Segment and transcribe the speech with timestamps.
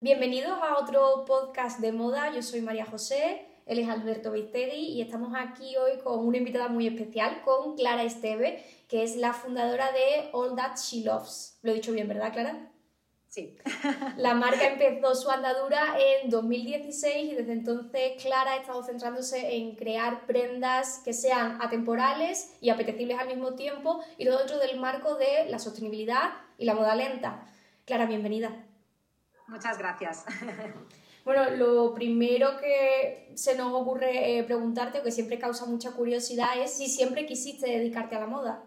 [0.00, 2.32] Bienvenidos a otro podcast de moda.
[2.32, 6.68] Yo soy María José, él es Alberto Vistegui y estamos aquí hoy con una invitada
[6.68, 11.58] muy especial, con Clara Esteve, que es la fundadora de All That She Loves.
[11.62, 12.70] Lo he dicho bien, ¿verdad, Clara?
[13.26, 13.58] Sí.
[14.16, 19.74] La marca empezó su andadura en 2016 y desde entonces Clara ha estado centrándose en
[19.74, 25.16] crear prendas que sean atemporales y apetecibles al mismo tiempo y todo dentro del marco
[25.16, 27.48] de la sostenibilidad y la moda lenta.
[27.84, 28.67] Clara, bienvenida.
[29.48, 30.24] Muchas gracias.
[31.24, 36.58] Bueno, lo primero que se nos ocurre eh, preguntarte, o que siempre causa mucha curiosidad,
[36.58, 38.64] es si siempre quisiste dedicarte a la moda.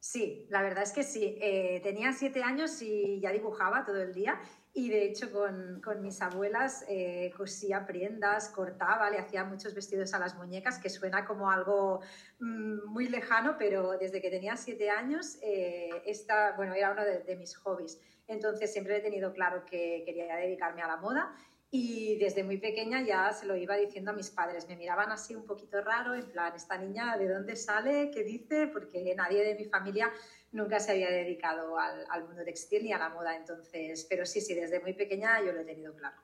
[0.00, 1.36] Sí, la verdad es que sí.
[1.42, 4.40] Eh, tenía siete años y ya dibujaba todo el día
[4.72, 10.18] y de hecho con, mis abuelas eh, cosía prendas, cortaba, le hacía muchos vestidos a
[10.18, 12.00] las muñecas, que suena como algo
[12.38, 17.54] mm, muy lejano, pero desde que tenía siete años esta, bueno, era uno de mis
[17.56, 18.00] hobbies.
[18.26, 21.34] Entonces siempre he tenido claro que quería dedicarme a la moda
[21.72, 24.66] y desde muy pequeña ya se lo iba diciendo a mis padres.
[24.68, 28.10] Me miraban así un poquito raro, en plan, esta niña, ¿de dónde sale?
[28.10, 28.66] ¿Qué dice?
[28.66, 30.10] Porque nadie de mi familia
[30.50, 33.36] nunca se había dedicado al, al mundo textil ni a la moda.
[33.36, 36.16] Entonces, pero sí, sí, desde muy pequeña yo lo he tenido claro.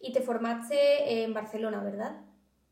[0.00, 2.22] Y te formaste en Barcelona, ¿verdad?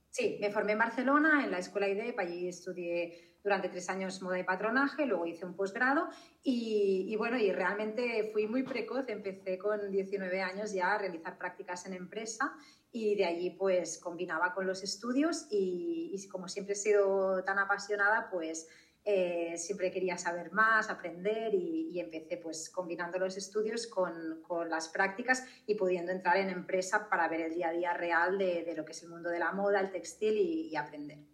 [0.09, 4.39] Sí, me formé en Barcelona, en la Escuela IDEP, allí estudié durante tres años moda
[4.39, 6.09] y patronaje, luego hice un posgrado
[6.43, 11.85] y, bueno, y realmente fui muy precoz, empecé con 19 años ya a realizar prácticas
[11.85, 12.55] en empresa
[12.91, 18.31] y de allí pues combinaba con los estudios y, como siempre he sido tan apasionada,
[18.31, 18.67] pues
[19.05, 24.89] eh, siempre quería saber más, aprender y, empecé pues combinando los estudios con, con, las
[24.89, 28.75] prácticas y pudiendo entrar en empresa para ver el día a día real de, de
[28.75, 31.34] lo que es el mundo de la moda, el textil y aprender.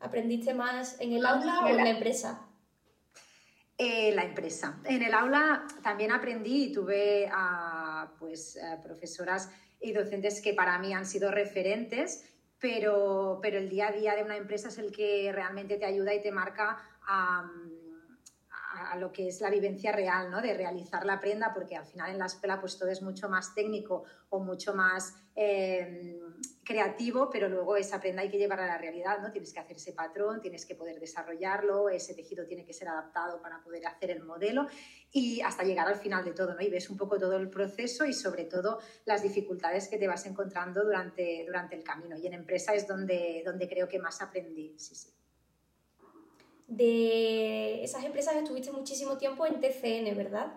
[0.00, 2.46] ¿Aprendiste más en el aula o en la empresa?
[3.76, 4.80] Eh, la empresa.
[4.84, 10.92] En el aula también aprendí y tuve a pues, profesoras y docentes que para mí
[10.92, 12.24] han sido referentes,
[12.58, 16.14] pero, pero el día a día de una empresa es el que realmente te ayuda
[16.14, 17.48] y te marca a,
[18.86, 20.40] a lo que es la vivencia real, ¿no?
[20.40, 23.54] De realizar la prenda, porque al final en la escuela pues todo es mucho más
[23.54, 26.18] técnico o mucho más eh,
[26.64, 29.30] creativo, pero luego esa prenda hay que llevarla a la realidad, ¿no?
[29.30, 33.40] Tienes que hacer ese patrón, tienes que poder desarrollarlo, ese tejido tiene que ser adaptado
[33.40, 34.66] para poder hacer el modelo
[35.10, 36.60] y hasta llegar al final de todo, ¿no?
[36.60, 40.26] Y ves un poco todo el proceso y sobre todo las dificultades que te vas
[40.26, 42.16] encontrando durante, durante el camino.
[42.16, 45.17] Y en empresa es donde, donde creo que más aprendí, sí, sí
[46.68, 50.52] de esas empresas estuviste muchísimo tiempo en TCN, ¿verdad?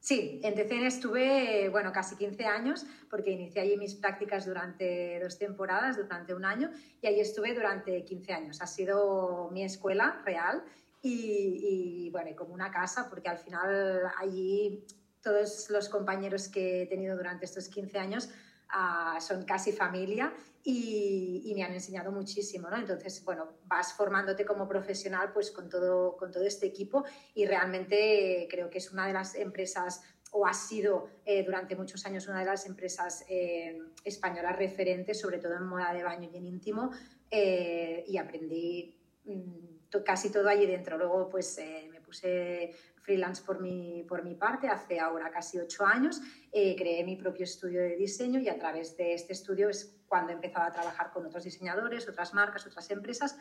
[0.00, 5.38] Sí, en TCN estuve, bueno, casi 15 años, porque inicié allí mis prácticas durante dos
[5.38, 6.70] temporadas, durante un año,
[7.00, 8.60] y allí estuve durante 15 años.
[8.60, 10.62] Ha sido mi escuela real
[11.02, 14.84] y, bueno, y como una casa, porque al final allí
[15.22, 18.28] todos los compañeros que he tenido durante estos 15 años
[18.68, 20.32] ah, son casi familia
[20.68, 22.76] y, me han enseñado muchísimo, ¿no?
[22.76, 27.04] Entonces, bueno, vas formándote como profesional pues con todo, con todo este equipo
[27.34, 32.04] y realmente creo que es una de las empresas o ha sido eh, durante muchos
[32.04, 36.36] años una de las empresas eh, españolas referentes, sobre todo en moda de baño y
[36.36, 36.90] en íntimo,
[37.30, 40.98] eh, y aprendí mm, casi todo allí dentro.
[40.98, 41.58] Luego, pues
[41.90, 46.20] me puse freelance por mi, por mi parte hace ahora casi ocho años.
[46.52, 50.34] creé mi propio estudio de diseño y a través de este estudio es cuando he
[50.34, 53.36] empezado a trabajar con otros diseñadores, otras marcas, otras empresas,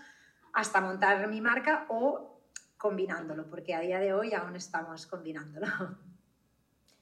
[0.53, 2.41] hasta montar mi marca o
[2.77, 5.67] combinándolo, porque a día de hoy aún estamos combinándolo.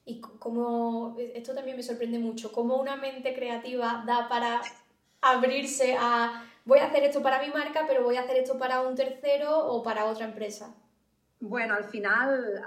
[0.06, 4.60] Y como, esto también me sorprende mucho, cómo una mente creativa da para
[5.22, 8.82] abrirse a, voy a hacer esto para mi marca, pero voy a hacer esto para
[8.82, 10.74] un tercero o para otra empresa.
[11.48, 12.62] Bueno, al final...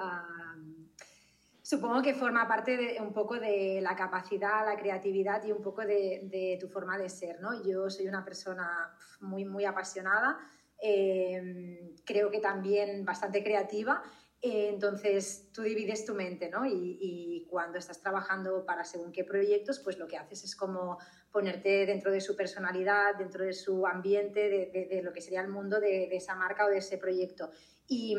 [1.67, 5.81] Supongo que forma parte de, un poco de la capacidad, la creatividad y un poco
[5.81, 7.61] de, tu forma de ser, ¿no?
[7.61, 8.89] Yo soy una persona
[9.19, 10.37] muy, muy apasionada,
[10.81, 14.01] eh, creo que también bastante creativa,
[14.41, 16.65] eh, entonces tú divides tu mente, ¿no?
[16.65, 20.99] Y, cuando estás trabajando para según qué proyectos, pues lo que haces es como
[21.31, 25.81] ponerte dentro de su personalidad, dentro de su ambiente, de, lo que sería el mundo
[25.81, 27.51] de, esa marca o de ese proyecto.
[27.87, 28.15] Y,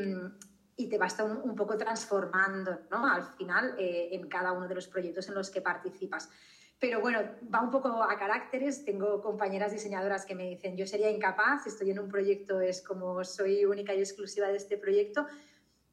[0.78, 3.04] y te vas un, un poco transformando ¿no?
[3.04, 6.30] al final eh, en cada uno de los proyectos en los que participas.
[6.78, 7.20] Pero bueno,
[7.52, 8.84] va un poco a caracteres.
[8.84, 13.24] Tengo compañeras diseñadoras que me dicen, yo sería incapaz, estoy en un proyecto, es como
[13.24, 15.26] soy única y exclusiva de este proyecto.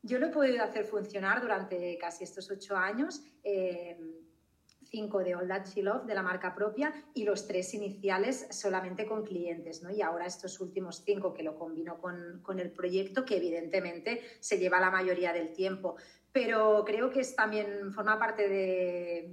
[0.03, 3.23] Yo lo he podido hacer funcionar durante casi estos ocho años.
[3.43, 4.14] Eh,
[4.89, 9.05] cinco de All That She Love, de la marca propia, y los tres iniciales solamente
[9.05, 9.91] con clientes, ¿no?
[9.91, 14.57] Y ahora estos últimos cinco que lo combino con, con el proyecto, que evidentemente se
[14.57, 15.95] lleva la mayoría del tiempo.
[16.31, 19.29] Pero creo que es también forma parte de,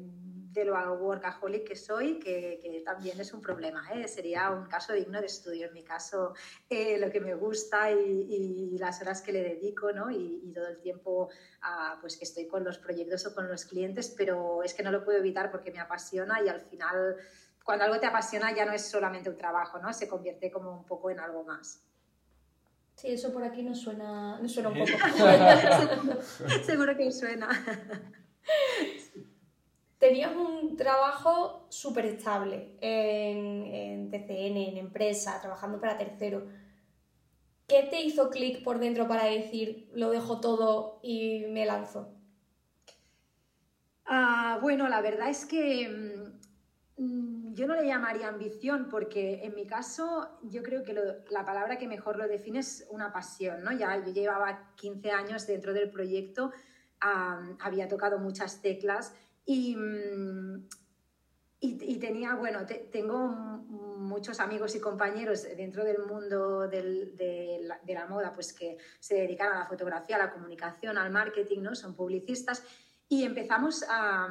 [0.52, 3.88] de lo workaholic que soy, que, también es un problema.
[3.92, 4.06] ¿eh?
[4.06, 5.68] Sería un caso digno de estudio.
[5.68, 6.34] En mi caso,
[6.68, 10.10] eh, lo que me gusta y, las horas que le dedico ¿no?
[10.10, 11.30] y, todo el tiempo
[12.00, 15.04] pues que estoy con los proyectos o con los clientes, pero es que no lo
[15.04, 17.16] puedo evitar porque me apasiona y al final,
[17.64, 19.92] cuando algo te apasiona ya no es solamente un trabajo, ¿no?
[19.92, 21.82] se convierte como un poco en algo más.
[22.96, 24.90] Sí, eso por aquí nos suena, nos suena un poco.
[26.64, 27.48] Seguro que suena.
[30.02, 36.48] Tenías un trabajo súper estable en, TCN, en empresa, trabajando para tercero.
[37.68, 42.12] ¿Qué te hizo clic por dentro para decir lo dejo todo y me lanzo?
[44.04, 45.88] Ah, bueno, la verdad es que
[46.98, 50.94] mm, yo no le llamaría ambición porque en mi caso yo creo que
[51.30, 53.70] la palabra que mejor lo define es una pasión, ¿no?
[53.70, 56.50] Ya yo llevaba 15 años dentro del proyecto,
[56.98, 59.12] había tocado muchas teclas
[59.46, 60.66] Mm,
[61.60, 68.32] y, y, tenía, bueno, tengo muchos amigos y compañeros dentro del mundo de, la, moda,
[68.32, 71.74] pues que se dedican a la fotografía, a la comunicación, al marketing, ¿no?
[71.74, 72.64] Son publicistas.
[73.08, 74.28] Y empezamos a,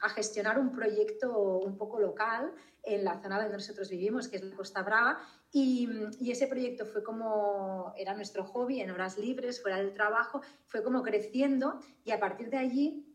[0.00, 4.42] a, gestionar un proyecto un poco local en la zona donde nosotros vivimos, que es
[4.42, 5.18] la Costa Brava.
[5.52, 5.88] Y,
[6.18, 10.82] y, ese proyecto fue como, era nuestro hobby en horas libres, fuera del trabajo, fue
[10.82, 13.05] como creciendo y a partir de allí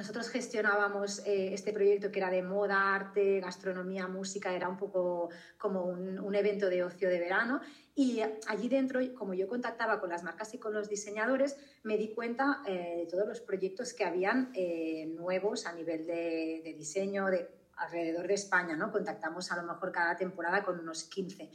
[0.00, 5.28] nosotros gestionábamos eh, este proyecto que era de moda, arte, gastronomía, música, era un poco
[5.58, 7.60] como un, evento de ocio de verano.
[7.94, 12.14] Y allí dentro, como yo contactaba con las marcas y con los diseñadores, me di
[12.14, 17.46] cuenta eh, de todos los proyectos que habían eh, nuevos a nivel de, diseño de,
[17.76, 18.76] alrededor de España.
[18.76, 18.90] ¿no?
[18.90, 21.50] Contactamos a lo mejor cada temporada con unos 15.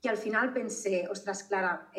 [0.00, 1.90] Y al final pensé, ostras, Clara,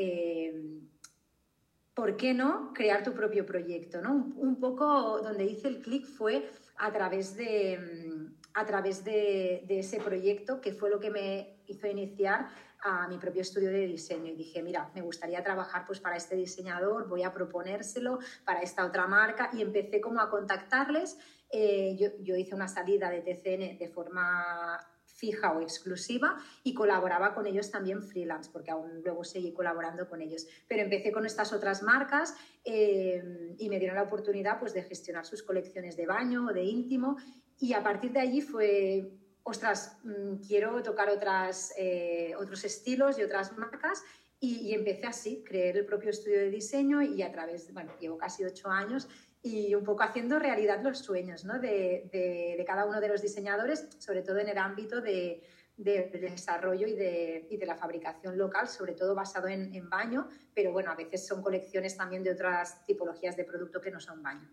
[1.94, 4.02] ¿por qué no crear tu propio proyecto?
[4.02, 4.32] ¿no?
[4.36, 10.00] Un, poco donde hice el clic fue a través, de, mm, a través de, ese
[10.00, 12.50] proyecto, que fue lo que me hizo iniciar
[12.84, 16.36] a mi propio estudio de diseño y dije, mira, me gustaría trabajar pues para este
[16.36, 21.18] diseñador, voy a proponérselo para esta otra marca y empecé como a contactarles.
[21.52, 24.80] Eh, yo, yo, hice una salida de TCN de forma
[25.22, 30.20] fija o exclusiva y colaboraba con ellos también freelance, porque aún luego seguí colaborando con
[30.20, 30.48] ellos.
[30.68, 32.36] Pero empecé con estas otras marcas
[32.66, 36.64] eh, y me dieron la oportunidad pues, de gestionar sus colecciones de baño o de
[36.64, 37.18] íntimo
[37.60, 39.12] y a partir de allí fue,
[39.44, 44.04] ostras, mm, quiero tocar otras, eh, otros estilos y otras marcas
[44.44, 48.44] y, empecé así, creé el propio estudio de diseño y a través, bueno, llevo casi
[48.44, 49.08] ocho años
[49.44, 51.60] y un poco haciendo realidad los sueños ¿no?
[51.60, 55.44] de, de, cada uno de los diseñadores, sobre todo en el ámbito de,
[55.78, 60.28] de desarrollo y de, y de, la fabricación local, sobre todo basado en, en, baño,
[60.54, 64.22] pero bueno, a veces son colecciones también de otras tipologías de producto que no son
[64.22, 64.48] baño.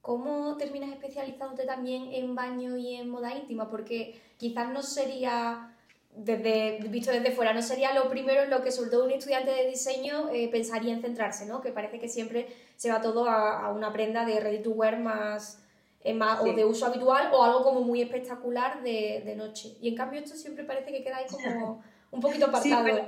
[0.00, 3.70] ¿Cómo terminas especializándote también en baño y en moda íntima?
[3.70, 5.71] Porque quizás no sería
[6.14, 9.50] desde, visto desde fuera, no sería lo primero en lo que sobre todo un estudiante
[9.50, 11.60] de diseño eh, pensaría en centrarse, ¿no?
[11.60, 15.62] Que parece que siempre se va todo a, una prenda de ready to wear más,
[16.04, 19.76] eh, más o de uso habitual o algo como muy espectacular de, de, noche.
[19.80, 22.86] Y en cambio esto siempre parece que queda ahí como un poquito apartado.
[22.86, 23.02] Sí,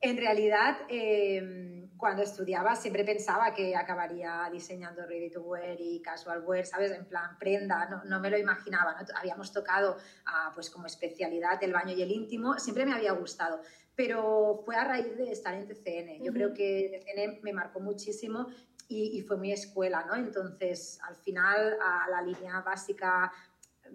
[0.00, 0.78] en realidad...
[0.88, 6.90] Eh cuando estudiaba siempre pensaba que acabaría diseñando ready to wear y casual wear, ¿sabes?
[6.92, 9.06] En plan prenda, no, no me lo imaginaba, ¿no?
[9.16, 13.60] Habíamos tocado ah, pues como especialidad el baño y el íntimo, siempre me había gustado,
[13.94, 16.24] pero fue a raíz de estar en TCN.
[16.24, 18.46] Yo creo que TCN me marcó muchísimo
[18.88, 20.16] y, y, fue mi escuela, ¿no?
[20.16, 23.30] Entonces, al final, a la línea básica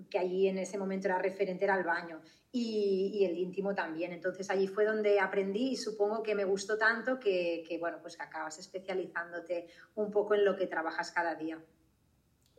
[0.10, 2.22] que allí en ese momento era referente era el baño
[2.58, 4.14] y, el íntimo también.
[4.14, 8.24] Entonces allí fue donde aprendí y supongo que me gustó tanto que, bueno, pues que
[8.24, 11.62] acabas especializándote un poco en lo que trabajas cada día.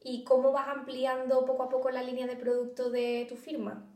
[0.02, 3.90] ¿Y cómo vas ampliando poco a poco la línea de producto de tu firma?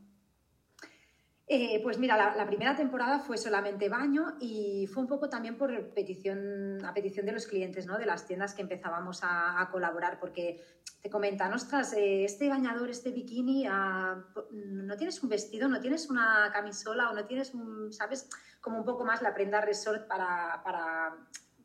[1.47, 5.93] Eh, pues mira, la, primera temporada fue solamente baño y fue un poco también por
[5.93, 7.97] petición, a petición de los clientes, ¿no?
[7.97, 10.63] de las tiendas que empezábamos a, colaborar, porque
[11.01, 16.09] te comentan, ostras, eh, este bañador, este bikini, ah, no tienes un vestido, no tienes
[16.09, 18.29] una camisola o no tienes un, ¿sabes?
[18.61, 21.17] Como un poco más la prenda resort para, para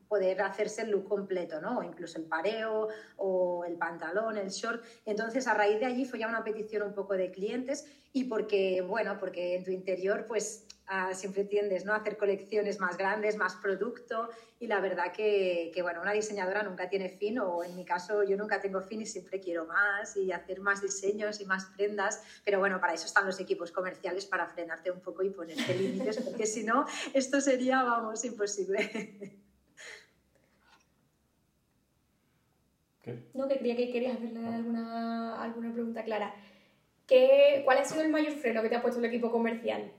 [0.07, 1.79] poder hacerse el look completo, ¿no?
[1.79, 2.87] O incluso el pareo
[3.17, 4.83] o el pantalón, el short.
[5.05, 8.81] Entonces, a raíz de allí fue ya una petición un poco de clientes y porque,
[8.81, 11.93] bueno, porque en tu interior, pues ah, siempre tiendes, ¿no?
[11.93, 16.63] A hacer colecciones más grandes, más producto y la verdad que, que, bueno, una diseñadora
[16.63, 20.15] nunca tiene fin o en mi caso yo nunca tengo fin y siempre quiero más
[20.17, 24.25] y hacer más diseños y más prendas, pero bueno, para eso están los equipos comerciales
[24.25, 29.37] para frenarte un poco y ponerte límites porque si no, esto sería, vamos, imposible.
[33.33, 36.33] No, que creía que querías hacerle alguna, alguna pregunta clara.
[37.05, 39.91] ¿Qué, ¿Cuál ha sido el mayor freno que te ha puesto el equipo comercial?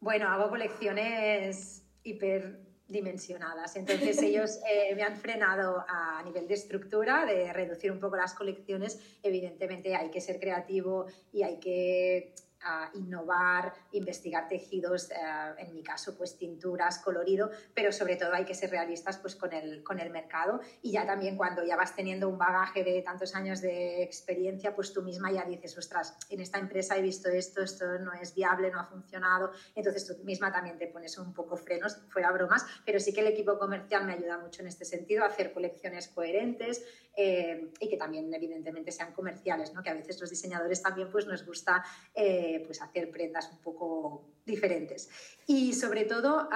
[0.00, 3.74] Bueno, hago colecciones hiperdimensionadas.
[3.76, 8.34] Entonces ellos eh, me han frenado a nivel de estructura, de reducir un poco las
[8.34, 9.00] colecciones.
[9.22, 15.14] Evidentemente hay que ser creativo y hay que a innovar, investigar tejidos, eh,
[15.58, 19.52] en mi caso, pues tinturas, colorido, pero sobre todo hay que ser realistas pues, con,
[19.52, 23.34] el, con el mercado y ya también cuando ya vas teniendo un bagaje de tantos
[23.34, 27.62] años de experiencia, pues tú misma ya dices, ostras, en esta empresa he visto esto,
[27.62, 31.56] esto no es viable, no ha funcionado, entonces tú misma también te pones un poco
[31.56, 35.24] frenos, fuera bromas, pero sí que el equipo comercial me ayuda mucho en este sentido,
[35.24, 36.84] a hacer colecciones coherentes,
[37.16, 39.82] eh, y que también evidentemente sean comerciales, ¿no?
[39.82, 44.24] que a veces los diseñadores también pues, nos gusta eh, pues, hacer prendas un poco
[44.44, 45.08] diferentes.
[45.46, 46.48] Y sobre todo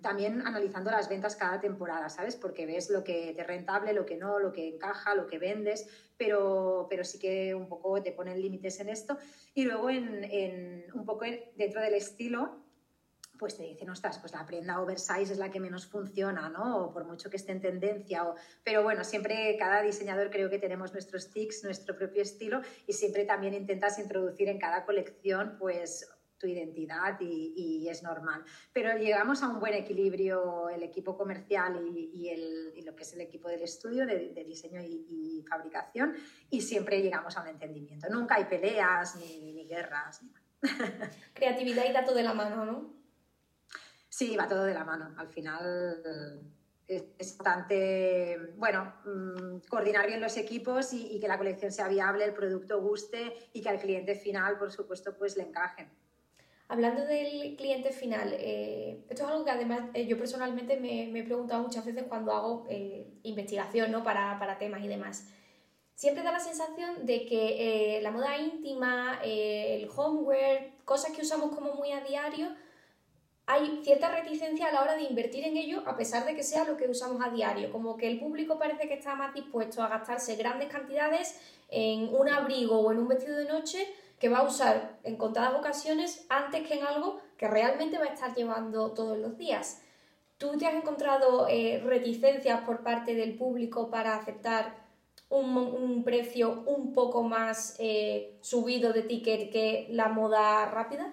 [0.00, 2.36] también analizando las ventas cada temporada, ¿sabes?
[2.36, 5.86] Porque ves lo que te rentable, lo que no, lo que encaja, lo que vendes,
[6.16, 9.18] pero, pero sí que un poco te ponen límites en esto.
[9.54, 11.24] Y luego en, en un poco
[11.56, 12.63] dentro del estilo,
[13.38, 16.84] pues te dicen, ostras, pues la prenda oversize es la que menos funciona, ¿no?
[16.84, 18.24] O por mucho que esté en tendencia.
[18.24, 18.34] O...
[18.62, 23.24] Pero bueno, siempre cada diseñador creo que tenemos nuestros tics, nuestro propio estilo y siempre
[23.24, 28.44] también intentas introducir en cada colección, pues tu identidad y, es normal.
[28.72, 33.20] Pero llegamos a un buen equilibrio el equipo comercial y, el, lo que es el
[33.20, 36.14] equipo del estudio de, diseño y, fabricación
[36.50, 38.08] y siempre llegamos a un entendimiento.
[38.08, 40.22] Nunca hay peleas ni, ni guerras.
[41.34, 43.03] Creatividad y dato de la mano, ¿no?
[44.16, 45.12] Sí, va todo de la mano.
[45.16, 46.40] Al final
[46.86, 52.32] es importante, bueno, mm, coordinar bien los equipos y, que la colección sea viable, el
[52.32, 55.88] producto guste y que al cliente final, por supuesto, pues le encaje.
[56.68, 61.24] Hablando del cliente final, eh, esto es algo que además eh, yo personalmente me, he
[61.24, 64.04] preguntado muchas veces cuando hago eh, investigación ¿no?
[64.04, 65.28] para, para, temas y demás.
[65.96, 71.74] Siempre da la sensación de que la moda íntima, el homeware, cosas que usamos como
[71.74, 72.48] muy a diario,
[73.46, 76.64] hay cierta reticencia a la hora de invertir en ello, a pesar de que sea
[76.64, 77.70] lo que usamos a diario.
[77.70, 82.28] Como que el público parece que está más dispuesto a gastarse grandes cantidades en un
[82.28, 83.86] abrigo o en un vestido de noche
[84.18, 88.14] que va a usar en contadas ocasiones antes que en algo que realmente va a
[88.14, 89.82] estar llevando todos los días.
[90.38, 94.84] ¿Tú te has encontrado eh, reticencias por parte del público para aceptar
[95.28, 101.12] un, precio un poco más eh, subido de ticket que la moda rápida?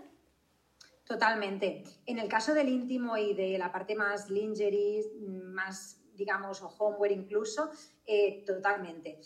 [1.12, 1.84] Totalmente.
[2.06, 7.12] En el caso del íntimo y de la parte más lingerie, más, digamos, o homeware
[7.12, 7.70] incluso,
[8.06, 9.20] eh, totalmente.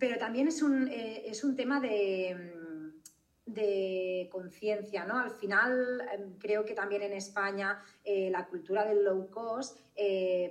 [0.00, 2.92] pero también es un, eh, es un tema de,
[3.44, 5.16] de conciencia, ¿no?
[5.16, 9.78] Al final, em, creo que también en España eh, la cultura del low cost,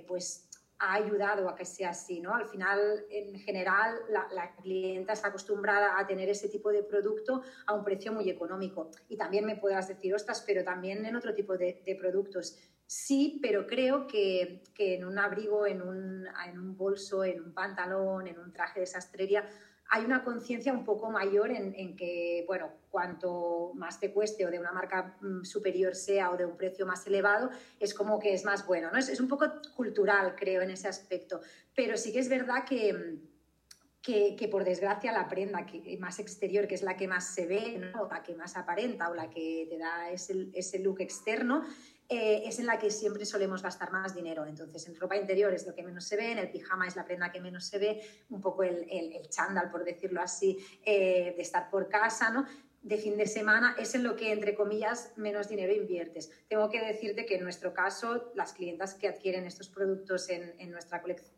[0.06, 0.45] pues
[0.78, 2.34] ha ayudado a que sea así, ¿no?
[2.34, 7.74] Al final, en general, la, clienta está acostumbrada a tener ese tipo de producto a
[7.74, 8.90] un precio muy económico.
[9.08, 12.58] Y también me puedas decir, ostras, pero también en otro tipo de, productos.
[12.86, 18.26] Sí, pero creo que, en un abrigo, en un, en un bolso, en un pantalón,
[18.26, 19.48] en un traje de sastrería,
[19.88, 24.58] hay una conciencia un poco mayor en, que, bueno, cuanto más te cueste o de
[24.58, 28.44] una marca mm, superior sea o de un precio más elevado, es como que es
[28.44, 28.98] más bueno, ¿no?
[28.98, 31.40] Es, un poco cultural, creo, en ese aspecto.
[31.74, 33.18] Pero sí que es verdad que,
[34.02, 37.90] que, por desgracia la prenda que, más exterior, que es la que más se ve,
[37.92, 38.08] ¿no?
[38.08, 41.64] la que más aparenta o la que te da ese look externo,
[42.08, 44.46] eh, es en la que siempre solemos gastar más dinero.
[44.46, 47.04] Entonces, en ropa interior es lo que menos se ve, en el pijama es la
[47.04, 51.42] prenda que menos se ve, un poco el, el, chándal, por decirlo así, eh, de
[51.42, 52.46] estar por casa, ¿no?
[52.82, 56.30] de fin de semana es en lo que, entre comillas, menos dinero inviertes.
[56.48, 60.70] Tengo que decirte que en nuestro caso, las clientas que adquieren estos productos en, en
[60.70, 61.35] nuestra colección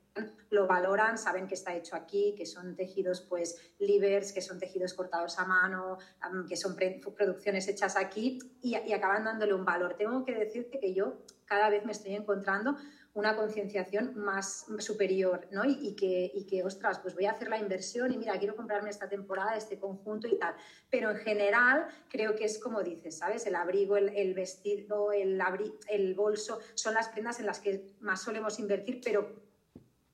[0.51, 4.95] lo valoran, saben que está hecho aquí, que son tejidos pues livers, que son tejidos
[4.95, 5.99] cortados a mano,
[6.49, 9.95] que son producciones hechas aquí y, y acaban dándole un valor.
[9.97, 12.77] Tengo que decirte que yo cada vez me estoy encontrando
[13.19, 15.65] una concienciación más superior, ¿no?
[15.65, 18.91] Y, que, y, que, ostras, pues voy a hacer la inversión y mira, quiero comprarme
[18.91, 20.55] esta temporada, este conjunto y tal.
[20.89, 23.45] Pero en general creo que es como dices, ¿sabes?
[23.47, 25.43] El abrigo, el, vestido, el,
[25.89, 29.49] el bolso, son las prendas en las que más solemos invertir, pero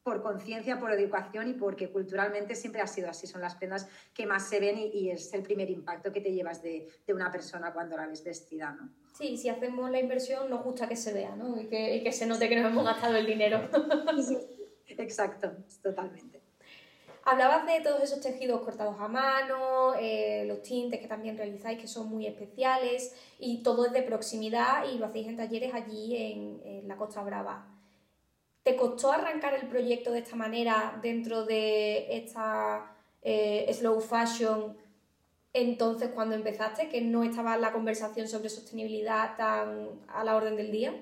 [0.05, 3.27] por conciencia, por educación y porque culturalmente siempre ha sido así.
[3.27, 6.63] Son las prendas que más se ven y, es el primer impacto que te llevas
[6.63, 8.91] de, una persona cuando la ves vestida, ¿no?
[9.17, 11.59] Sí, si hacemos la inversión nos gusta que se vea, ¿no?
[11.59, 13.67] Y que, se note que nos hemos gastado el dinero.
[14.89, 16.43] exacto, totalmente.
[17.25, 21.89] Hablabas de todos esos tejidos cortados a mano, eh, los tintes que también realizáis que
[21.89, 26.87] son muy especiales y todo es de proximidad y lo hacéis en talleres allí en
[26.87, 27.74] la Costa Brava.
[28.65, 34.77] ¿Te costó arrancar el proyecto de esta manera dentro de esta eh, slow fashion
[35.55, 40.73] entonces cuando empezaste, que no estaba la conversación sobre sostenibilidad tan a la orden del
[40.73, 40.93] día?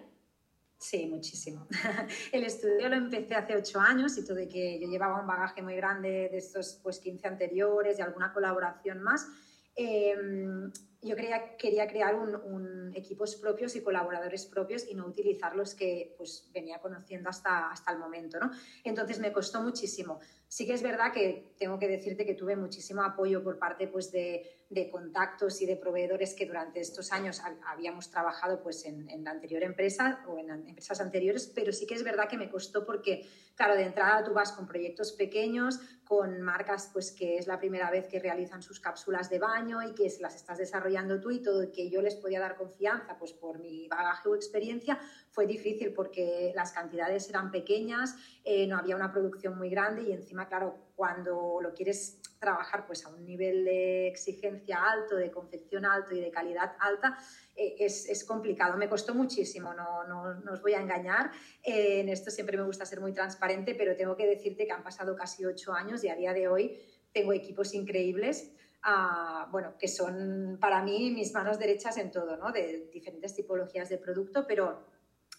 [0.77, 1.67] Sí, muchísimo.
[2.33, 5.63] El estudio lo empecé hace ocho años y todo de que yo llevaba un bagaje
[5.63, 9.27] muy grande de estos pues, 15 anteriores y alguna colaboración más.
[9.75, 10.71] Em,
[11.03, 16.15] yo quería, quería crear un, equipos propios y colaboradores propios y no utilizar los que
[16.17, 18.39] pues, venía conociendo hasta, hasta el momento.
[18.39, 18.53] ¿no?
[18.85, 20.21] Entonces me costó muchísimo.
[20.53, 24.13] Sí que es verdad que tengo que decirte que tuve muchísimo apoyo por parte pues,
[24.13, 24.59] de,
[24.91, 29.63] contactos y de proveedores que durante estos años habíamos trabajado pues, en, en, la anterior
[29.63, 33.77] empresa o en empresas anteriores, pero sí que es verdad que me costó porque, claro,
[33.77, 38.07] de entrada tú vas con proyectos pequeños, con marcas pues, que es la primera vez
[38.07, 41.73] que realizan sus cápsulas de baño y que se las estás desarrollando tú y todo,
[41.73, 45.01] que yo les podía dar confianza pues, por mi bagaje o experiencia,
[45.33, 50.13] fue difícil porque las cantidades eran pequeñas, eh, no había una producción muy grande y
[50.13, 55.87] encima, claro, cuando lo quieres trabajar pues, a un nivel de exigencia alto, de confección
[55.87, 57.17] alto y de calidad alta,
[57.57, 58.77] eh, es, es, complicado.
[58.77, 61.31] Me costó muchísimo, no, no, no os voy a engañar.
[61.63, 64.83] Eh, en esto siempre me gusta ser muy transparente, pero tengo que decirte que han
[64.83, 66.79] pasado casi ocho años y a día de hoy
[67.11, 68.53] tengo equipos increíbles.
[68.85, 72.51] Uh, bueno, que son para mí mis manos derechas en todo, ¿no?
[72.51, 74.85] De diferentes tipologías de producto, pero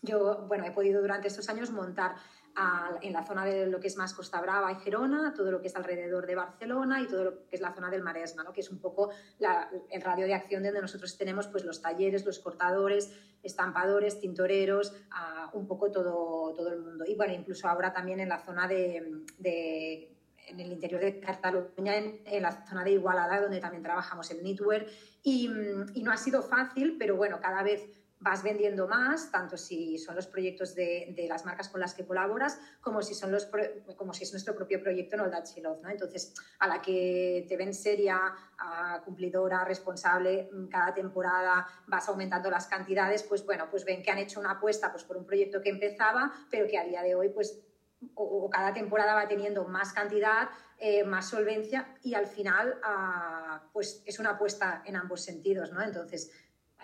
[0.04, 2.16] yo, bueno, he podido durante estos años montar
[3.02, 5.68] en la zona de lo que es más Costa Brava y Gerona, todo lo que
[5.68, 8.54] es alrededor de Barcelona y todo lo que es la zona del Maresma, ¿no?
[8.54, 9.10] que es un poco
[9.90, 14.94] el radio de acción donde nosotros tenemos pues, los talleres, los cortadores, estampadores, tintoreros,
[15.54, 17.06] un poco todo, todo el mundo.
[17.08, 18.98] Y incluso ahora también en la zona de,
[20.48, 24.86] en el interior de Cataluña, en, la zona de Igualada, donde también trabajamos el knitwear.
[25.24, 27.90] Y no ha sido fácil, pero bueno, cada vez
[28.24, 32.06] vas vendiendo más, tanto si son los proyectos de, de, las marcas con las que
[32.06, 33.50] colaboras, como si, son los,
[33.98, 35.90] como si es nuestro propio proyecto en All That Love, ¿no?
[35.90, 38.34] Entonces, a la que te ven seria,
[39.04, 44.20] cumplidora, responsable, mm, cada temporada vas aumentando las cantidades, pues bueno, pues ven que han
[44.20, 47.30] hecho una apuesta pues, por un proyecto que empezaba, pero que a día de hoy,
[47.30, 47.60] pues
[48.16, 54.02] o, cada temporada va teniendo más cantidad, eh, más solvencia y al final ah, pues
[54.06, 55.82] es una apuesta en ambos sentidos, ¿no?
[55.82, 56.32] Entonces,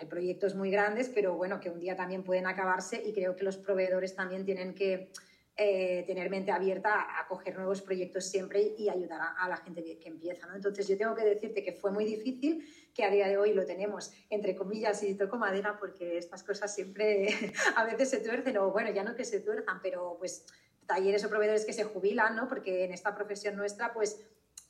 [0.00, 3.44] hay proyectos muy grandes, pero bueno, que un día también pueden acabarse y creo que
[3.44, 5.10] los proveedores también tienen que
[5.56, 10.08] eh, tener mente abierta a, coger nuevos proyectos siempre y, ayudar a, la gente que,
[10.08, 10.46] empieza.
[10.46, 10.56] ¿no?
[10.56, 13.66] Entonces yo tengo que decirte que fue muy difícil, que a día de hoy lo
[13.66, 17.28] tenemos entre comillas y toco madera porque estas cosas siempre
[17.76, 20.46] a veces se tuercen o bueno, ya no que se tuerzan, pero pues
[20.86, 22.48] talleres o proveedores que se jubilan, ¿no?
[22.48, 24.18] Porque en esta profesión nuestra pues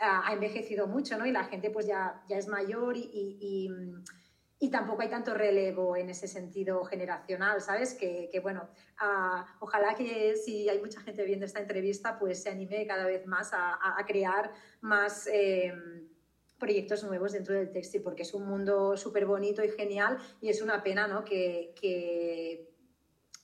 [0.00, 1.26] ha envejecido mucho, ¿no?
[1.26, 3.70] Y la gente pues ya, ya es mayor y y
[4.68, 7.94] tampoco hay tanto relevo en ese sentido generacional, ¿sabes?
[7.94, 8.68] Que, bueno,
[9.61, 13.51] ojalá que si hay mucha gente viendo esta entrevista, pues se anime cada vez más
[13.55, 16.09] a, crear más em,
[16.59, 20.61] proyectos nuevos dentro del textil, porque es un mundo súper bonito y genial y es
[20.61, 21.25] una pena, ¿no?
[21.25, 22.69] Que, que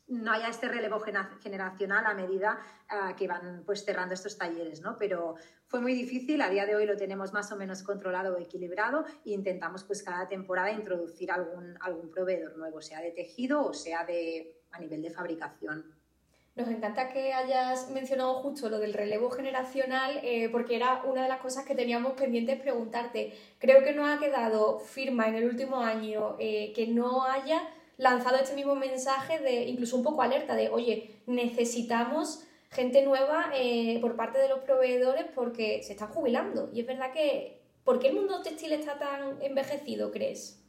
[0.09, 2.59] no haya este relevo generacional a medida
[2.91, 4.97] uh, que van pues cerrando estos talleres, ¿no?
[4.99, 5.35] Pero
[5.67, 9.05] fue muy difícil, a día de hoy lo tenemos más o menos controlado o equilibrado
[9.25, 14.05] e intentamos pues cada temporada introducir algún, algún proveedor nuevo, sea de tejido o sea
[14.05, 15.97] de, a nivel de fabricación.
[16.55, 21.29] Nos encanta que hayas mencionado justo lo del relevo generacional, eh, porque era una de
[21.29, 23.35] las cosas que teníamos pendientes preguntarte.
[23.59, 27.61] Creo que no ha quedado firma en el último año eh, que no haya
[27.97, 33.99] lanzado este mismo mensaje de incluso un poco alerta de, oye, necesitamos gente nueva eh,
[34.01, 36.71] por parte de los proveedores porque se están jubilando.
[36.73, 40.63] Y es verdad que, ¿por qué el mundo textil está tan envejecido, crees?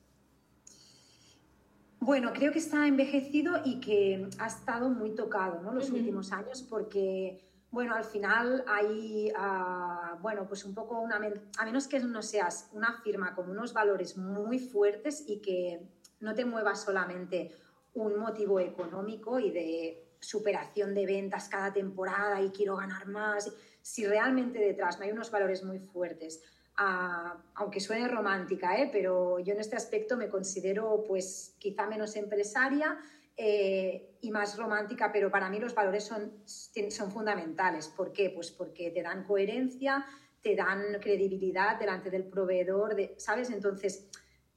[1.99, 5.73] Bueno, creo que está envejecido y que ha estado muy tocado ¿no?
[5.73, 11.19] los últimos años porque, bueno, al final hay, uh, bueno, pues un poco una...
[11.57, 15.81] A menos que no seas una firma con unos valores muy fuertes y que
[16.19, 17.51] no te muevas solamente
[17.93, 23.51] un motivo económico y de superación de ventas cada temporada y quiero ganar más,
[23.81, 26.41] si realmente detrás no hay unos valores muy fuertes,
[26.77, 28.89] ah, aunque suene romántica, ¿eh?
[28.91, 32.97] pero yo en este aspecto me considero pues quizá menos empresaria
[33.39, 37.87] eh, y más romántica, pero para mí los valores son, son fundamentales.
[37.87, 38.31] ¿Por qué?
[38.31, 40.05] Pues porque te dan coherencia,
[40.41, 43.51] te dan credibilidad delante del proveedor, de, ¿sabes?
[43.51, 44.07] Entonces,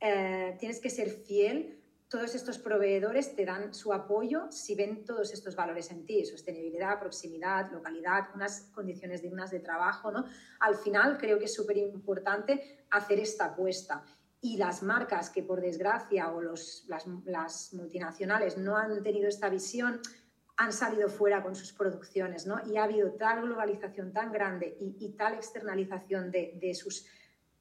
[0.00, 1.76] eh, tienes que ser fiel.
[2.08, 6.98] Todos estos proveedores te dan su apoyo si ven todos estos valores en ti, sostenibilidad,
[6.98, 10.10] proximidad, localidad, unas condiciones dignas de trabajo.
[10.10, 10.24] ¿no?
[10.58, 14.04] Al final creo que es súper importante hacer esta apuesta.
[14.40, 19.50] Y las marcas que por desgracia o los, las, las multinacionales no han tenido esta
[19.50, 20.00] visión,
[20.56, 22.60] han salido fuera con sus producciones, ¿no?
[22.66, 27.06] Y ha habido tal globalización tan grande y, tal externalización de, de, sus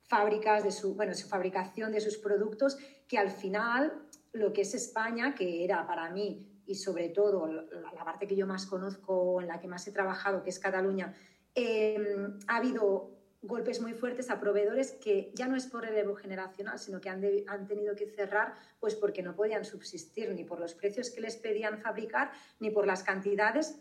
[0.09, 3.93] fábricas, de su, bueno, su fabricación de sus productos, que al final
[4.33, 8.47] lo que es España, que era para mí y sobre todo la, parte que yo
[8.47, 11.13] más conozco, en la que más he trabajado, que es Cataluña,
[11.53, 16.77] em, ha habido golpes muy fuertes a proveedores que ya no es por relevo generacional,
[16.77, 20.73] sino que han, han, tenido que cerrar pues porque no podían subsistir ni por los
[20.73, 23.79] precios que les pedían fabricar, ni por las cantidades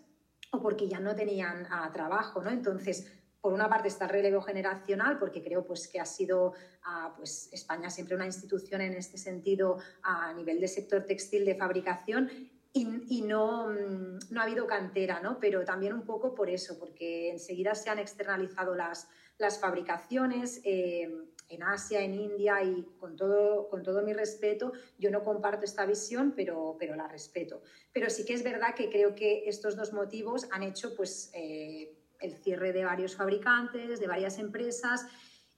[0.53, 2.51] o porque ya no tenían ah, trabajo, ¿no?
[2.51, 7.15] Entonces, por una parte está el relevo generacional, porque creo pues, que ha sido ah,
[7.17, 12.31] pues, España siempre una institución en este sentido a nivel de sector textil de fabricación
[12.73, 15.41] y, no, mm, no, ha habido cantera, ¿no?
[15.41, 20.61] pero también un poco por eso, porque enseguida se han externalizado las, las fabricaciones.
[20.65, 25.65] Eh, en Asia, en India y con todo, con todo mi respeto, yo no comparto
[25.65, 27.63] esta visión, pero, pero la respeto.
[27.93, 31.98] Pero sí que es verdad que creo que estos dos motivos han hecho pues, eh,
[32.21, 35.07] el cierre de varios fabricantes, de varias empresas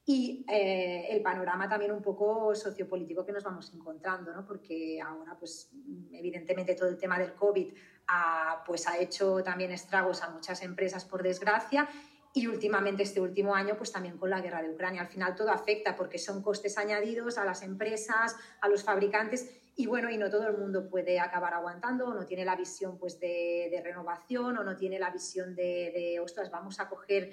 [0.04, 4.44] y eh, el panorama también un poco sociopolítico que nos vamos encontrando, ¿no?
[4.44, 5.70] porque ahora, pues,
[6.12, 7.72] evidentemente, todo el tema del COVID
[8.08, 11.88] ha, pues, ha hecho también estragos a muchas empresas, por desgracia,
[12.32, 15.00] y últimamente, este último año, pues también con la guerra de Ucrania.
[15.00, 19.87] Al final todo afecta porque son costes añadidos a las empresas, a los fabricantes y
[19.87, 23.18] bueno, y no todo el mundo puede acabar aguantando, o no tiene la visión pues,
[23.18, 27.33] de, renovación, o no tiene la visión de, de ostras, vamos a coger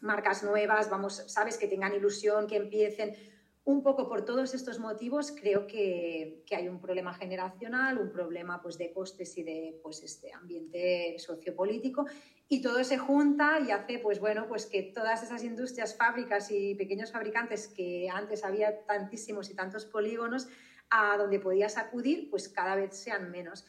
[0.00, 3.14] marcas nuevas, vamos, sabes, que tengan ilusión, que empiecen.
[3.66, 8.60] Un poco por todos estos motivos creo que, que hay un problema generacional, un problema
[8.60, 12.04] pues, de costes y de pues, este ambiente sociopolítico
[12.46, 16.74] y todo se junta y hace pues, bueno, pues que todas esas industrias, fábricas y
[16.74, 20.46] pequeños fabricantes que antes había tantísimos y tantos polígonos,
[20.90, 23.64] a donde podías acudir, pues cada vez sean menos.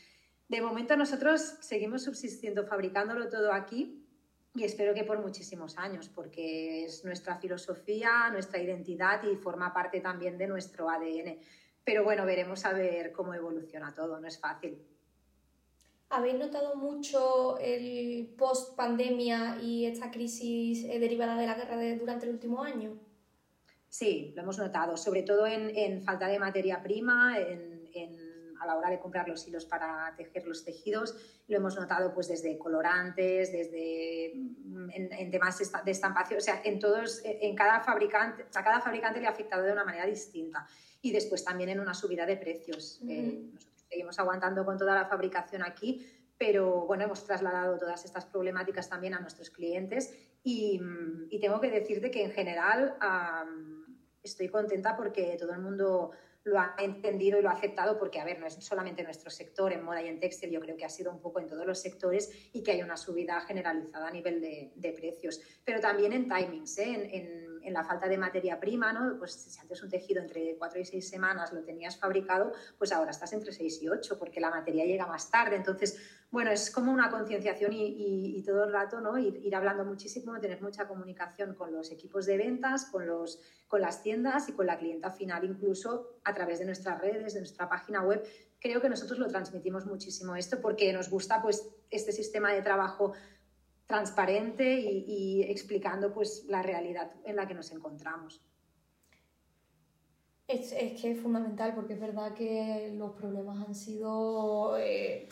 [0.47, 4.05] De momento nosotros seguimos subsistiendo, fabricándolo todo aquí
[4.53, 9.99] y espero que por muchísimos años, porque es nuestra filosofía, nuestra identidad y forma parte
[9.99, 11.39] también de nuestro ADN.
[11.83, 14.81] Pero bueno, veremos a ver cómo evoluciona todo, no es fácil.
[16.09, 22.25] ¿Habéis notado mucho el post pandemia y esta crisis eh, derivada de la guerra durante
[22.25, 22.97] el último año?
[23.97, 28.99] Sí, lo hemos notado, sobre todo en, falta de materia prima, a la hora de
[28.99, 31.15] comprar los hilos para tejer los tejidos.
[31.47, 37.21] Lo hemos notado pues desde colorantes, desde en, temas de estampación, o sea, en todos,
[37.23, 40.67] en cada fabricante, a cada fabricante le ha afectado de una manera distinta.
[41.01, 42.99] Y después también en una subida de precios.
[43.07, 46.05] Eh, nosotros seguimos aguantando con toda la fabricación aquí,
[46.37, 50.81] pero bueno, hemos trasladado todas estas problemáticas también a nuestros clientes y,
[51.39, 52.97] tengo que decirte que en general
[54.25, 56.11] estoy contenta porque todo el mundo
[56.45, 59.73] lo ha entendido y lo ha aceptado porque, a ver, no es solamente nuestro sector
[59.73, 61.79] en moda y en textil, yo creo que ha sido un poco en todos los
[61.79, 66.77] sectores y que hay una subida generalizada a nivel de, precios, pero también en timings,
[66.77, 67.09] ¿eh?
[67.63, 69.17] en, la falta de materia prima, ¿no?
[69.17, 73.09] Pues si antes un tejido entre cuatro y seis semanas lo tenías fabricado, pues ahora
[73.09, 75.97] estás entre seis y ocho porque la materia llega más tarde, entonces
[76.35, 79.17] bueno, es como una concienciación y, todo el rato, ¿no?
[79.17, 84.03] Ir, hablando muchísimo, tener mucha comunicación con los equipos de ventas, con, los, con las
[84.03, 88.03] tiendas y con la clienta final, incluso a través de nuestras redes, de nuestra página
[88.03, 88.21] web.
[88.59, 93.13] Creo que nosotros lo transmitimos muchísimo esto porque nos gusta pues este sistema de trabajo
[93.85, 98.41] transparente y, y explicando pues la realidad en la que nos encontramos.
[100.47, 105.27] Es, es, que es fundamental porque es verdad que los problemas han sido eh,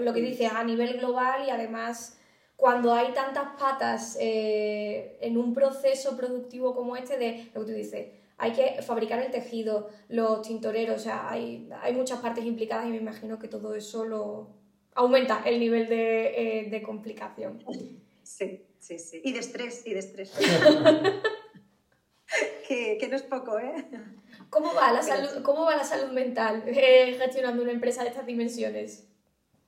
[0.00, 2.18] lo que dices a nivel global y además
[2.54, 7.76] cuando hay tantas patas eh, en un proceso productivo como este de lo que tú
[7.76, 12.86] dices, hay que fabricar el tejido, los tintoreros, o sea, hay, hay muchas partes implicadas
[12.86, 14.48] y me imagino que todo eso lo
[14.94, 17.64] aumenta el nivel de, eh, de complicación.
[18.22, 19.22] Sí, sí, sí.
[19.24, 20.32] Y de estrés, y de estrés.
[22.68, 23.86] que, que no es poco, ¿eh?
[24.50, 28.26] ¿Cómo va la salud, ¿cómo va la salud mental eh, gestionando una empresa de estas
[28.26, 29.08] dimensiones?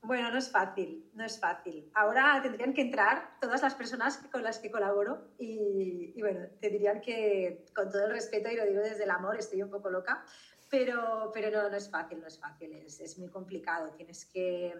[0.02, 1.90] Bueno, no es fácil, no es fácil.
[1.94, 7.00] Ahora tendrían que entrar todas las personas con las que colaboro y, bueno, te dirían
[7.02, 10.24] que con todo el respeto y lo digo desde el amor, estoy un poco loca,
[10.70, 13.92] pero, pero no, no es fácil, no es fácil, es, es muy complicado.
[13.92, 14.72] Tienes que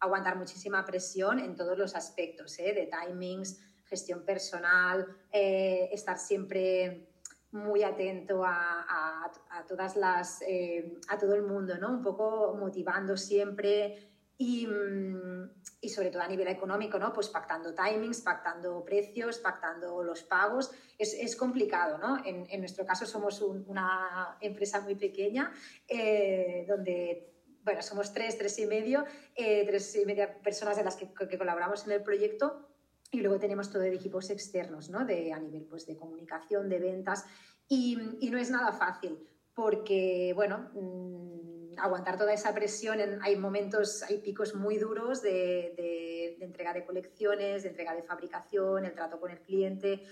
[0.00, 2.72] aguantar muchísima presión en todos los aspectos, ¿eh?
[2.72, 7.13] de timings, gestión personal, eh, estar siempre
[7.54, 9.30] muy atento a,
[9.66, 11.90] todas las, eh, a todo el mundo, ¿no?
[11.90, 17.12] Un poco motivando siempre y, mm, y, sobre todo a nivel económico, ¿no?
[17.12, 20.72] Pues pactando timings, pactando precios, pactando los pagos.
[20.98, 22.18] Es, es complicado, ¿no?
[22.24, 25.52] En, nuestro caso somos una empresa muy pequeña
[25.88, 27.30] eh, donde
[27.62, 31.86] bueno, somos tres, tres y medio, eh, tres y media personas de las que, colaboramos
[31.86, 32.73] en el proyecto
[33.14, 35.04] y luego tenemos todo de equipos externos, ¿no?
[35.04, 37.24] De, a nivel pues, de comunicación, de ventas
[37.68, 37.96] y,
[38.30, 39.18] no es nada fácil
[39.54, 46.74] porque, bueno, mm, aguantar toda esa presión, hay momentos, hay picos muy duros de, entrega
[46.74, 50.04] de colecciones, de entrega de fabricación, el trato con el cliente,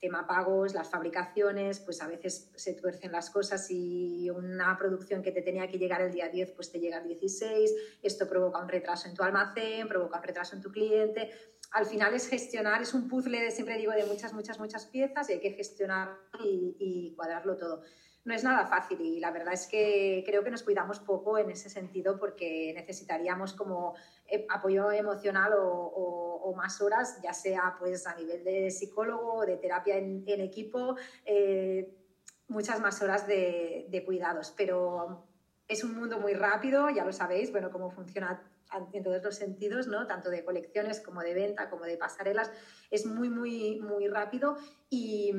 [0.00, 5.32] tema pagos, las fabricaciones, pues a veces se tuercen las cosas y una producción que
[5.32, 8.68] te tenía que llegar el día 10, pues te llega el 16, esto provoca un
[8.68, 11.30] retraso en tu almacén, provoca un retraso en tu cliente.
[11.70, 15.34] Al final es gestionar, es un puzzle, siempre digo, de muchas, muchas, muchas piezas y
[15.34, 17.82] hay que gestionar y, cuadrarlo todo
[18.24, 21.50] no es nada fácil y la verdad es que creo que nos cuidamos poco en
[21.50, 23.94] ese sentido porque necesitaríamos como
[24.26, 29.96] eh, apoyo emocional o, más horas, ya sea pues a nivel de psicólogo, de terapia
[29.96, 31.94] en, equipo, eh,
[32.48, 34.52] muchas más horas de, de cuidados.
[34.56, 35.24] Pero
[35.68, 38.42] es un mundo muy rápido, ya lo sabéis, bueno, cómo funciona
[38.92, 40.06] en todos los sentidos, ¿no?
[40.06, 42.50] tanto de colecciones como de venta, como de pasarelas,
[42.90, 44.56] es muy, muy, muy rápido
[44.90, 45.32] y,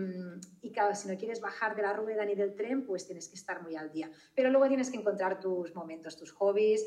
[0.61, 3.35] y, claro, si no quieres bajar de la rueda ni del tren, pues tienes que
[3.35, 4.11] estar muy al día.
[4.35, 6.85] Pero luego tienes que encontrar tus momentos, tus hobbies,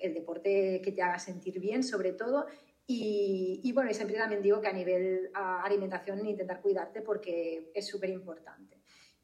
[0.00, 2.46] el deporte que te haga sentir bien, sobre todo,
[2.88, 8.10] y, bueno, y siempre también digo que a nivel alimentación intentar cuidarte porque es súper
[8.10, 8.75] importante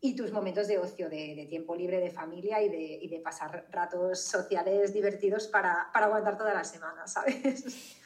[0.05, 3.67] y tus momentos de ocio, de, tiempo libre, de familia y de, y de, pasar
[3.71, 7.97] ratos sociales divertidos para, para aguantar toda la semana, ¿sabes?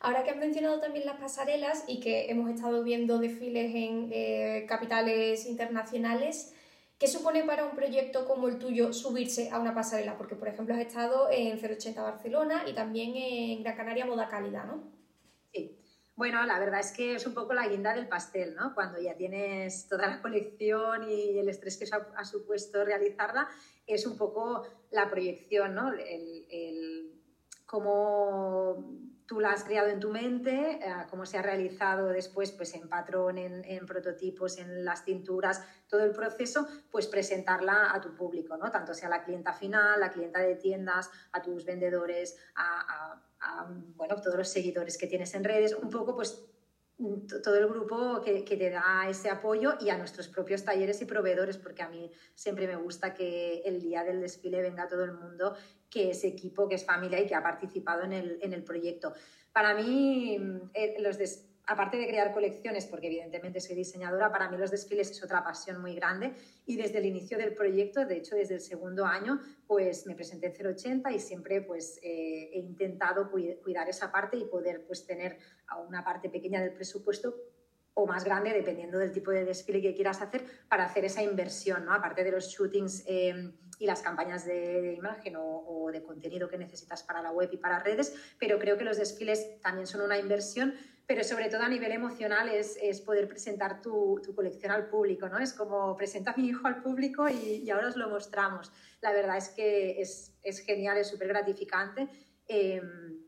[0.00, 4.66] Ahora que has mencionado también las pasarelas y que hemos estado viendo desfiles en eh,
[4.68, 6.52] capitales internacionales,
[6.98, 10.18] ¿qué supone para un proyecto como el tuyo subirse a una pasarela?
[10.18, 14.64] Porque, por ejemplo, has estado en 080 Barcelona y también en Gran Canaria Moda Cálida,
[14.64, 14.82] ¿no?
[15.52, 15.78] Sí.
[16.14, 18.74] Bueno, la verdad es que es un poco la guinda del pastel, ¿no?
[18.74, 23.48] Cuando ya tienes toda la colección y el estrés que ha, supuesto realizarla,
[23.86, 25.90] es un poco la proyección, ¿no?
[25.92, 27.18] El,
[27.64, 28.84] cómo
[29.24, 32.90] tú la has creado en tu mente, eh, cómo se ha realizado después pues, en
[32.90, 38.70] patrón, en, prototipos, en las cinturas, todo el proceso, pues presentarla a tu público, ¿no?
[38.70, 43.22] Tanto sea la clienta final, la clienta de tiendas, a tus vendedores, a
[43.96, 46.44] bueno, todos los seguidores que tienes en redes, un poco pues
[47.42, 51.04] todo el grupo que, que, te da ese apoyo y a nuestros propios talleres y
[51.04, 55.12] proveedores, porque a mí siempre me gusta que el día del desfile venga todo el
[55.12, 55.54] mundo,
[55.90, 59.12] que es equipo, que es familia y que ha participado en el, en el proyecto.
[59.52, 60.38] Para mí,
[60.74, 65.10] eh, los des aparte de crear colecciones, porque evidentemente soy diseñadora, para mí los desfiles
[65.10, 66.34] es otra pasión muy grande
[66.66, 70.46] y desde el inicio del proyecto, de hecho desde el segundo año, pues me presenté
[70.46, 75.38] en 080 y siempre pues eh, he intentado cuidar esa parte y poder pues tener
[75.86, 77.34] una parte pequeña del presupuesto
[77.94, 81.84] o más grande, dependiendo del tipo de desfile que quieras hacer, para hacer esa inversión,
[81.84, 81.92] ¿no?
[81.92, 87.02] Aparte de los shootings em, y las campañas de, imagen o, de contenido que necesitas
[87.02, 90.74] para la web y para redes, pero creo que los desfiles también son una inversión
[91.06, 95.28] pero sobre todo a nivel emocional es, es poder presentar tu, tu, colección al público,
[95.28, 95.38] ¿no?
[95.38, 98.70] Es como presenta a mi hijo al público y, y ahora os lo mostramos.
[99.00, 102.08] La verdad es que es, es genial, es súper gratificante.
[102.46, 103.22] Em,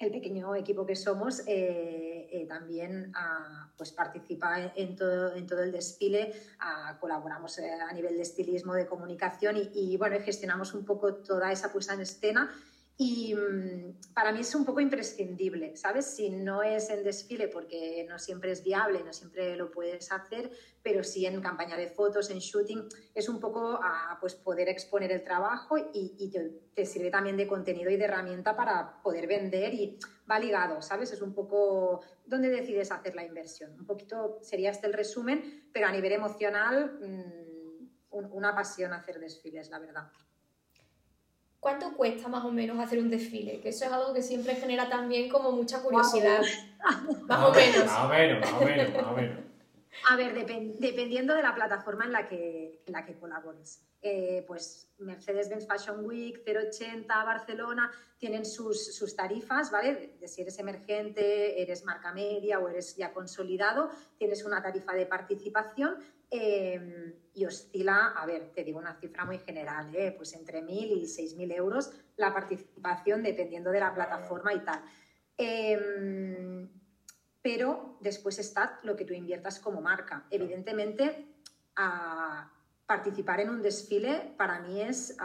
[0.00, 5.62] el pequeño equipo que somos eh, eh, también ah, pues participa en todo, en todo
[5.62, 10.72] el desfile, ah, colaboramos eh, a nivel de estilismo, de comunicación y, y, bueno, gestionamos
[10.72, 12.50] un poco toda esa puesta en escena
[13.02, 16.04] y mm, para mí es un poco imprescindible, ¿sabes?
[16.04, 20.50] Si no es en desfile, porque no siempre es viable, no siempre lo puedes hacer,
[20.82, 25.12] pero sí en campaña de fotos, en shooting, es un poco a pues, poder exponer
[25.12, 26.30] el trabajo y,
[26.74, 29.98] te, sirve también de contenido y de herramienta para poder vender y
[30.30, 31.10] va ligado, ¿sabes?
[31.10, 33.80] Es un poco dónde decides hacer la inversión.
[33.80, 39.70] Un poquito sería este el resumen, pero a nivel emocional, mm, una pasión hacer desfiles,
[39.70, 40.12] la verdad.
[41.60, 43.60] ¿Cuánto cuesta más o menos hacer un desfile?
[43.60, 46.40] Que eso es algo que siempre genera también como mucha curiosidad.
[47.28, 47.84] más, o menos.
[47.84, 49.38] Más o menos, más o menos, más o menos.
[50.08, 53.84] A ver, dependiendo de la plataforma en la que, en la que colabores.
[54.00, 60.14] Eh, pues Mercedes-Benz Fashion Week, 080, Barcelona, tienen sus, sus, tarifas, ¿vale?
[60.18, 65.04] De si eres emergente, eres marca media o eres ya consolidado, tienes una tarifa de
[65.04, 65.96] participación
[66.30, 70.14] Em, y oscila, a ver, te digo una cifra muy general, ¿eh?
[70.16, 74.80] pues entre 1.000 y 6.000 euros la participación dependiendo de la plataforma y tal.
[75.36, 76.68] Em,
[77.42, 80.26] pero después está lo que tú inviertas como marca.
[80.30, 81.34] Evidentemente,
[81.76, 82.52] a
[82.86, 85.16] participar en un desfile para mí es,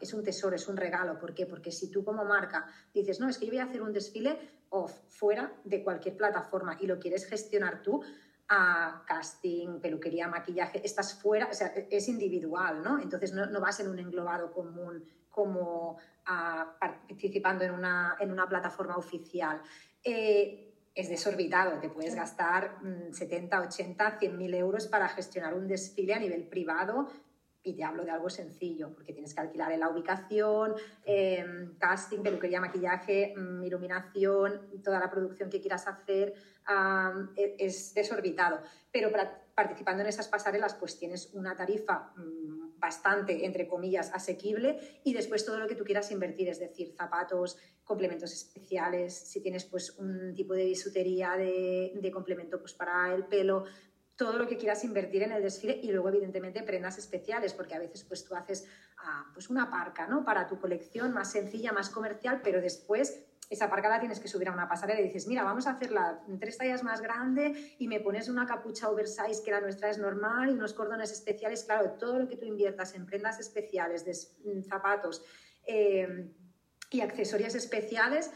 [0.00, 1.18] es un tesoro, es un regalo.
[1.18, 1.46] ¿Por qué?
[1.46, 4.38] Porque si tú como marca dices, no, es que yo voy a hacer un desfile
[4.70, 8.02] off, fuera de cualquier plataforma y lo quieres gestionar tú,
[8.52, 13.00] a casting, peluquería, maquillaje, estás fuera, o sea, es individual, ¿no?
[13.00, 18.48] Entonces no, no vas en un englobado común como ah, participando en una, en una
[18.48, 19.62] plataforma oficial.
[20.02, 22.78] Eh, es desorbitado, te puedes gastar
[23.12, 27.08] 70, 80, 100 mil euros para gestionar un desfile a nivel privado
[27.62, 32.22] y te hablo de algo sencillo, porque tienes que alquilar en la ubicación, em, casting,
[32.22, 36.34] peluquería, maquillaje, mm, iluminación, toda la producción que quieras hacer,
[37.36, 38.60] e, es desorbitado.
[38.92, 39.10] Pero
[39.54, 45.44] participando en esas pasarelas, pues tienes una tarifa mm, bastante, entre comillas, asequible y después
[45.44, 50.34] todo lo que tú quieras invertir, es decir, zapatos, complementos especiales, si tienes pues un
[50.34, 53.64] tipo de bisutería de, de complemento pues para el pelo,
[54.20, 57.78] todo lo que quieras invertir en el desfile y luego evidentemente prendas especiales porque a
[57.78, 60.26] veces pues tú haces ah, pues una parca ¿no?
[60.26, 64.48] para tu colección más sencilla, más comercial, pero después esa parca la tienes que subir
[64.48, 67.98] a una pasarela y dices, mira, vamos a hacerla tres tallas más grande y me
[67.98, 71.64] pones una capucha oversize que la nuestra es normal y unos cordones especiales.
[71.64, 74.14] Claro, todo lo que tú inviertas en prendas especiales, de
[74.68, 75.24] zapatos
[75.66, 76.30] eh,
[76.90, 78.30] y accesorios especiales,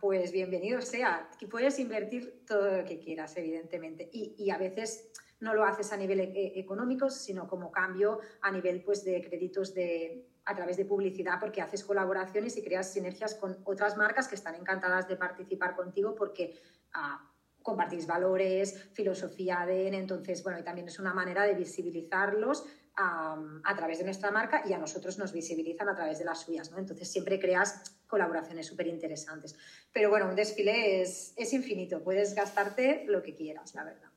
[0.00, 1.30] pues bienvenido sea.
[1.38, 4.08] Que puedes invertir todo lo que quieras, evidentemente.
[4.12, 8.82] Y, a veces no lo haces a nivel e, económico, sino como cambio a nivel
[8.82, 13.58] pues, de créditos de, a través de publicidad, porque haces colaboraciones y creas sinergias con
[13.64, 16.60] otras marcas que están encantadas de participar contigo porque
[16.94, 17.28] ah,
[17.62, 22.64] compartís valores, filosofía de entonces, bueno, y también es una manera de visibilizarlos
[22.96, 26.70] a, través de nuestra marca y a nosotros nos visibilizan a través de las suyas,
[26.70, 26.78] ¿no?
[26.78, 29.56] Entonces siempre creas colaboraciones súper interesantes.
[29.92, 34.08] Pero bueno, un desfile es, es infinito, puedes gastarte lo que quieras, la verdad.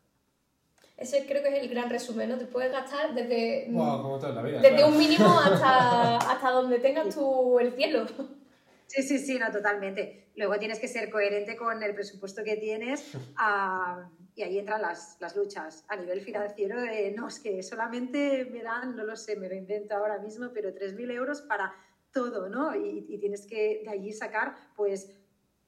[0.97, 2.38] Ese creo que es el gran resumen, ¿no?
[2.38, 8.05] Te puedes gastar desde, vida, desde un mínimo hasta, hasta donde tengas tú el cielo.
[8.88, 10.29] Sí, sí, sí, no, totalmente.
[10.35, 13.11] Luego tienes que ser coherente con el presupuesto que tienes
[14.36, 18.62] y ahí entran las, las, luchas a nivel financiero de, no, es que solamente me
[18.62, 21.74] dan, no lo sé, me lo invento ahora mismo, pero 3.000 euros para
[22.12, 22.76] todo, ¿no?
[22.76, 25.10] Y, y, tienes que de allí sacar, pues,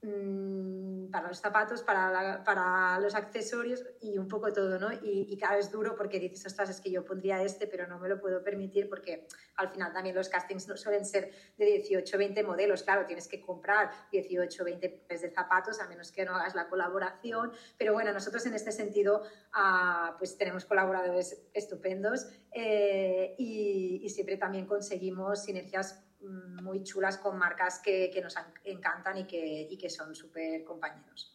[0.00, 4.92] Mm, para los zapatos, para, para, los accesorios y un poco todo, ¿no?
[4.92, 7.98] Y, y cada vez duro porque dices, ostras, es que yo pondría este, pero no
[7.98, 12.16] me lo puedo permitir porque al final también los castings no suelen ser de 18,
[12.16, 16.36] 20 modelos, claro, tienes que comprar 18, 20 pares de zapatos a menos que no
[16.36, 23.34] hagas la colaboración, pero bueno, nosotros en este sentido ah, pues tenemos colaboradores estupendos eh,
[23.36, 29.68] y, y siempre también conseguimos sinergias muy chulas con marcas que, nos encantan y que,
[29.80, 31.34] que son súper compañeros.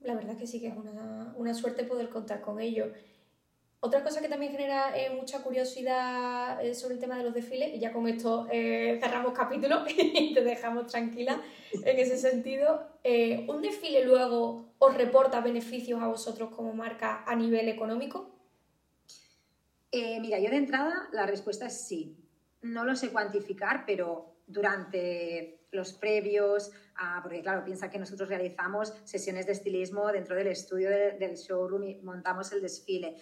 [0.00, 2.88] La verdad que sí que es una, suerte poder contar con ellos.
[3.80, 7.74] Otra cosa que también genera eh, mucha curiosidad eh, sobre el tema de los desfiles,
[7.74, 11.40] y ya con esto eh, cerramos capítulo y te dejamos tranquila
[11.72, 12.88] en ese sentido,
[13.48, 18.32] ¿un desfile luego os reporta beneficios a vosotros como marca a nivel económico?
[19.92, 22.25] mira, yo de entrada la respuesta es sí
[22.72, 26.70] no lo sé cuantificar, pero durante los previos,
[27.22, 31.94] porque claro, piensa que nosotros realizamos sesiones de estilismo dentro del estudio del showroom y
[32.02, 33.16] montamos el desfile.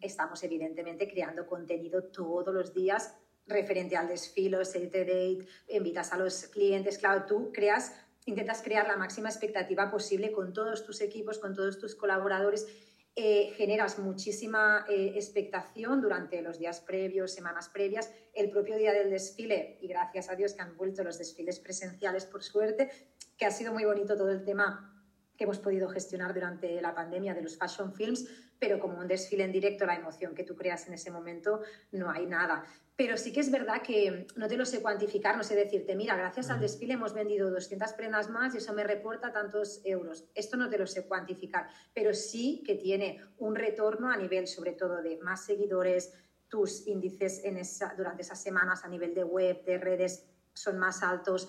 [0.00, 3.14] estamos evidentemente creando contenido todos los días
[3.46, 7.92] referente al desfile, the date, invitas a los clientes, claro, tú creas,
[8.24, 12.66] intentas crear la máxima expectativa posible con todos tus equipos, con todos tus colaboradores
[13.14, 19.10] eh, generas muchísima eh, expectación durante los días previos, semanas previas, el propio día del
[19.10, 22.90] desfile, y gracias a Dios que han vuelto los desfiles presenciales por suerte,
[23.36, 24.91] que ha sido muy bonito todo el tema
[25.36, 28.26] que hemos podido gestionar durante la pandemia de los fashion films,
[28.58, 32.10] pero como un desfile en directo, la emoción que tú creas en ese momento, no
[32.10, 32.64] hay nada.
[32.94, 36.14] Pero sí que es verdad que no te lo sé cuantificar, no sé decirte, mira,
[36.14, 40.28] gracias al desfile hemos vendido 200 prendas más y eso me reporta tantos euros.
[40.34, 44.72] Esto no te lo sé cuantificar, pero sí que tiene un retorno a nivel sobre
[44.72, 46.12] todo de más seguidores,
[46.48, 51.02] tus índices en esa, durante esas semanas a nivel de web, de redes son más
[51.02, 51.48] altos,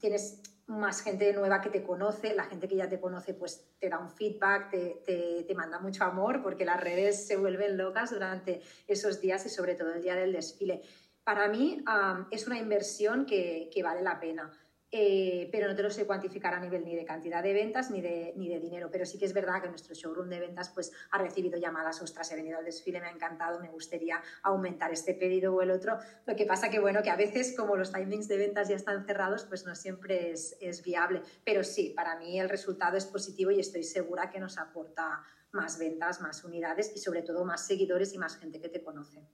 [0.00, 3.88] tienes más gente nueva que te conoce, la gente que ya te conoce pues te
[3.88, 8.60] da un feedback, te, te, manda mucho amor porque las redes se vuelven locas durante
[8.86, 10.82] esos días y sobre todo el día del desfile.
[11.24, 11.82] Para mí
[12.30, 14.52] es una inversión que, que vale la pena.
[14.90, 18.00] Eh, pero no te lo sé cuantificar a nivel ni de cantidad de ventas ni
[18.00, 18.88] de, ni de dinero.
[18.90, 22.32] Pero sí que es verdad que nuestro showroom de ventas pues, ha recibido llamadas, ostras,
[22.32, 25.98] he venido al desfile, me ha encantado, me gustaría aumentar este pedido o el otro.
[26.24, 29.04] Lo que pasa que, bueno, que a veces como los timings de ventas ya están
[29.04, 31.22] cerrados, pues no siempre es, es viable.
[31.44, 35.22] Pero sí, para mí el resultado es positivo y estoy segura que nos aporta
[35.52, 39.26] más ventas, más unidades y sobre todo más seguidores y más gente que te conoce.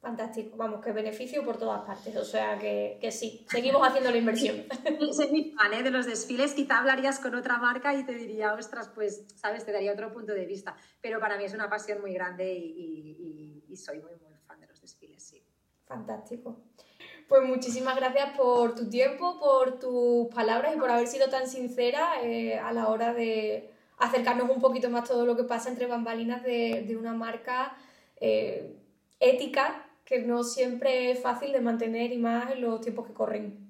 [0.00, 4.16] Fantástico, vamos, que beneficio por todas partes, o sea que, que sí, seguimos haciendo la
[4.16, 4.64] inversión.
[5.12, 5.82] Soy mi fan ¿eh?
[5.82, 9.72] de los desfiles, quizá hablarías con otra marca y te diría, ostras, pues, sabes, te
[9.72, 13.76] daría otro punto de vista, pero para mí es una pasión muy grande y, y,
[13.76, 15.42] soy muy, muy fan de los desfiles, sí.
[15.84, 16.60] Fantástico.
[17.28, 22.22] Pues muchísimas gracias por tu tiempo, por tus palabras y por haber sido tan sincera
[22.22, 26.42] eh, a la hora de acercarnos un poquito más todo lo que pasa entre bambalinas
[26.42, 27.76] de, de una marca
[28.20, 28.76] eh,
[29.20, 33.68] ética que no siempre es fácil de mantener y más en los tiempos que corren.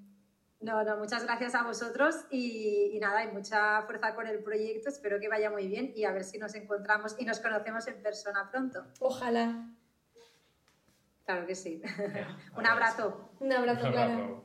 [0.61, 5.19] No, no, muchas gracias a vosotros y, nada, hay mucha fuerza con el proyecto, espero
[5.19, 8.49] que vaya muy bien y a ver si nos encontramos y nos conocemos en persona
[8.53, 8.85] pronto.
[9.01, 9.69] Ojalá.
[11.25, 11.83] Claro que sí.
[12.57, 13.31] Un abrazo.
[13.41, 14.45] Un abrazo, claro.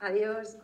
[0.00, 0.56] Adiós.